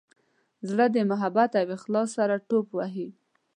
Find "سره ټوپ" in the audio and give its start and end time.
2.17-2.67